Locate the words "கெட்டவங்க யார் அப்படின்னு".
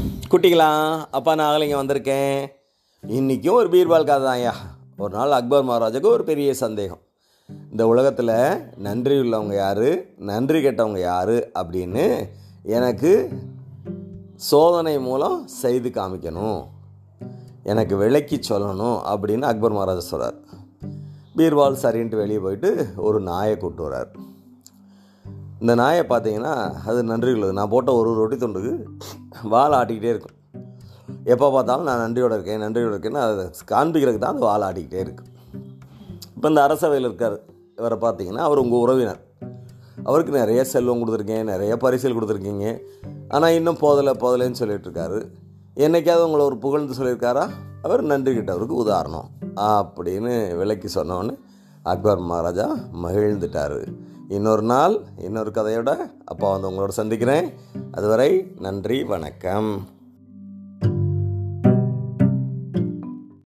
10.64-12.28